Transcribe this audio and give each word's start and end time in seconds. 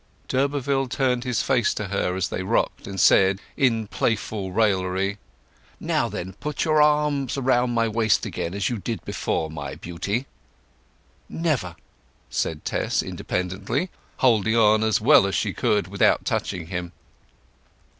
D'Urberville 0.27 0.87
turned 0.87 1.25
his 1.25 1.43
face 1.43 1.75
to 1.75 1.89
her 1.89 2.15
as 2.15 2.29
they 2.29 2.41
rocked, 2.41 2.87
and 2.87 2.99
said, 2.99 3.39
in 3.55 3.85
playful 3.85 4.51
raillery: 4.51 5.19
"Now 5.79 6.09
then, 6.09 6.33
put 6.39 6.65
your 6.65 6.81
arms 6.81 7.37
round 7.37 7.75
my 7.75 7.87
waist 7.87 8.25
again, 8.25 8.55
as 8.55 8.67
you 8.67 8.79
did 8.79 9.05
before, 9.05 9.51
my 9.51 9.75
Beauty." 9.75 10.25
"Never!" 11.29 11.75
said 12.31 12.65
Tess 12.65 13.03
independently, 13.03 13.91
holding 14.17 14.55
on 14.57 14.83
as 14.83 14.99
well 14.99 15.27
as 15.27 15.35
she 15.35 15.53
could 15.53 15.85
without 15.87 16.25
touching 16.25 16.65
him. 16.65 16.93